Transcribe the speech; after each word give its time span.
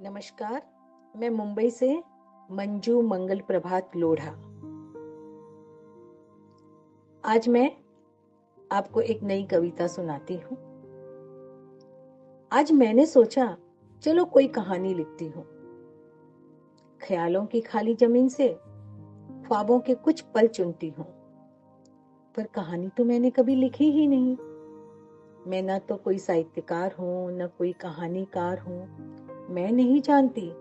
नमस्कार, 0.00 0.62
मैं 1.16 1.30
मुंबई 1.30 1.70
से 1.70 2.02
मंजू 2.50 3.02
मंगल 3.02 3.40
प्रभात 3.40 3.96
लोढ़ा। 3.96 4.30
आज 7.24 7.48
मैं 7.48 7.76
आपको 8.72 9.00
एक 9.00 9.22
नई 9.22 9.42
कविता 9.42 9.86
सुनाती 9.86 10.36
हूँ। 10.36 10.56
आज 12.52 12.72
मैंने 12.72 13.06
सोचा, 13.06 13.56
चलो 14.02 14.24
कोई 14.24 14.48
कहानी 14.48 14.94
लिखती 14.94 15.26
हूँ। 15.26 15.44
ख्यालों 17.00 17.46
की 17.46 17.60
खाली 17.60 17.94
ज़मीन 17.94 18.28
से 18.28 18.48
ख्वाबों 19.46 19.80
के 19.80 19.94
कुछ 19.94 20.20
पल 20.20 20.46
चुनती 20.48 20.88
हूँ। 20.88 21.06
पर 22.36 22.46
कहानी 22.46 22.88
तो 22.88 23.04
मैंने 23.04 23.30
कभी 23.30 23.54
लिखी 23.54 23.90
ही 23.90 24.06
नहीं। 24.06 24.36
मैं 25.46 25.62
न 25.62 25.78
तो 25.78 25.96
कोई 25.96 26.18
साहित्यकार 26.18 26.92
हूँ, 26.92 27.32
ना 27.32 27.46
कोई 27.46 27.72
कहानीकार 27.72 28.58
हूँ। 28.58 29.08
मैं 29.50 29.72
नहीं 29.72 30.02
जानती 30.02 30.52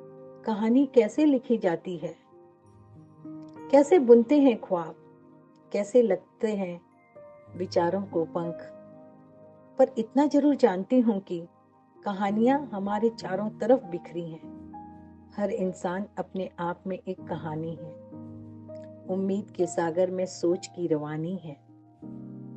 कहानी 0.46 0.86
कैसे 0.86 1.26
लिखी 1.26 1.58
जाती 1.58 1.98
है। 1.98 2.16
कैसे 3.72 4.00
बुनते 4.00 4.40
हैं 4.40 4.62
ख्वाब, 4.62 4.96
कैसे 5.74 6.02
लगते 6.02 6.52
हैं 6.56 6.82
विचारों 7.58 8.02
को 8.02 8.26
पंख। 8.26 8.56
पर 9.80 9.92
इतना 9.98 10.26
ज़रूर 10.26 10.56
जानती 10.56 11.00
हूँ 11.00 11.20
कि 11.20 11.48
कहानियाँ 12.06 12.70
हमारे 12.74 13.10
चारों 13.10 13.50
तरफ़ 13.50 13.86
बिखरी 13.86 14.32
हैं। 14.32 14.58
हर 15.38 15.52
इंसान 15.52 16.06
अपने 16.18 16.50
आप 16.60 16.84
में 16.88 17.00
एक 17.08 17.22
कहानी 17.22 17.76
है। 17.76 17.92
उम्मीद 19.10 19.52
के 19.52 19.66
सागर 19.66 20.12
में 20.12 20.26
सोच 20.26 20.68
की 20.68 20.88
रवानी 20.88 21.36
है। 21.36 21.58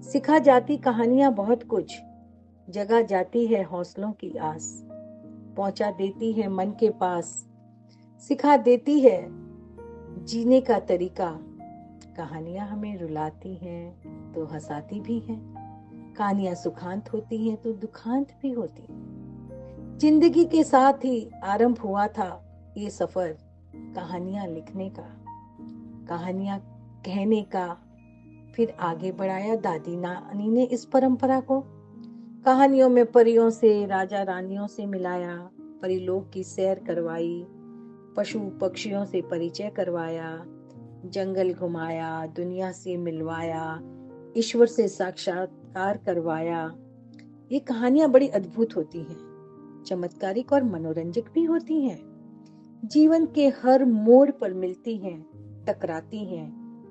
सिखा 0.02 0.38
जाती 0.38 0.76
कहानियाँ 0.76 1.32
बहुत 1.32 1.62
कुछ, 1.62 2.00
जगा 2.70 3.02
जाती 3.02 3.46
है 3.46 3.62
हौसलों 3.62 4.12
की 4.12 4.36
आस। 4.36 4.86
पहुँचा 5.56 5.90
देती 5.90 6.32
है 6.32 6.48
मन 6.48 6.70
के 6.70 6.90
पास। 6.90 7.46
सिखा 8.22 8.56
देती 8.56 9.00
है 9.00 9.26
जीने 10.24 10.60
का 10.60 10.78
तरीका। 10.78 11.30
कहानियाँ 12.16 12.66
हमें 12.68 12.98
रुलाती 12.98 13.54
हैं 13.54 14.32
तो 14.32 14.44
हंसाती 14.44 15.00
भी 15.00 15.18
हैं। 15.18 15.38
कहानियाँ 16.18 16.54
सुखांत 16.54 17.12
होती 17.12 17.48
हैं 17.48 17.56
तो 17.56 17.72
दुखांत 17.72 18.28
भी 18.42 18.50
होती 18.52 18.82
हैं। 18.82 19.98
ज़िंदगी 19.98 20.44
के 20.44 20.64
साथ 20.64 21.04
ही 21.04 21.30
आरंभ 21.44 21.78
हुआ 21.78 22.06
था 22.08 22.28
ये 22.76 22.90
सफ़र 22.90 23.36
कहानियाँ 23.76 24.46
लिखने 24.46 24.88
का। 24.90 25.02
कहानियाँ 26.08 26.58
कहने 27.06 27.42
का, 27.42 27.66
फिर 28.54 28.74
आगे 28.80 29.12
बढ़ाया 29.12 29.54
दादी 29.56 29.96
नानी 29.96 30.48
ने 30.50 30.64
इस 30.64 30.84
परंपरा 30.84 31.40
को। 31.40 31.60
कहानियों 32.44 32.88
में 32.88 33.12
परियों 33.12 33.50
से 33.50 33.86
राजा 33.86 34.22
रानियों 34.22 34.66
से 34.66 34.86
मिलाया, 34.86 35.50
परिलोक 35.82 36.30
की 36.30 36.44
सैर 36.44 36.78
करवाई 36.78 37.46
पशु 38.16 38.40
पक्षियों 38.40 39.04
से 39.04 39.22
परिचय 39.22 39.70
करवाया, 39.70 40.44
जंगल 41.06 41.52
घुमाया, 41.52 42.26
दुनिया 42.26 42.72
से 42.72 42.96
मिलवाया, 42.96 43.80
ईश्वर 44.36 44.66
से 44.66 44.88
साक्षात्कार 44.88 45.96
करवाया। 45.96 46.74
ये 47.52 47.58
कहानियाँ 47.58 48.10
बड़ी 48.10 48.28
अद्भुत 48.28 48.76
होती 48.76 48.98
हैं, 48.98 49.82
चमत्कारिक 49.86 50.52
और 50.52 50.64
मनोरंजक 50.64 51.24
भी 51.34 51.44
होती 51.44 51.84
हैं। 51.84 52.00
जीवन 52.84 53.26
के 53.26 53.48
हर 53.48 53.84
मोड़ 53.84 54.30
पर 54.30 54.54
मिलती 54.54 54.96
हैं, 54.96 55.26
टकराती 55.68 56.24
हैं 56.24 56.48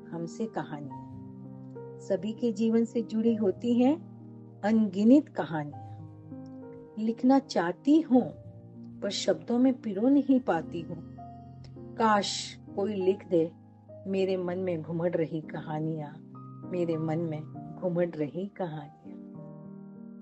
हमसे 0.07 0.45
कहानियाँ। 0.45 1.05
सभी 1.99 2.31
के 2.31 2.51
जीवन 2.51 2.85
से 2.85 3.01
जुड़ी 3.01 3.35
होती 3.35 3.73
हैं 3.73 4.08
अनगिनित 4.63 5.29
कहानियाँ। 5.29 5.89
लिखना 6.99 7.39
चाहती 7.39 8.01
हूँ, 8.01 8.33
पर 9.01 9.09
शब्दों 9.09 9.59
में 9.59 9.81
पिरो 9.81 10.07
नहीं 10.09 10.39
पाती 10.39 10.81
हूँ। 10.81 11.15
काश 11.95 12.57
कोई 12.75 12.93
लिख 12.93 13.27
दे, 13.27 13.51
मेरे 14.07 14.37
मन 14.37 14.57
में 14.57 14.81
घुमड़ 14.81 15.15
रही 15.15 15.41
कहानियाँ, 15.41 16.21
मेरे 16.71 16.97
मन 16.97 17.19
में 17.19 17.75
घुमड़ 17.81 18.09
रही 18.09 18.45
कहानियाँ। 18.45 18.98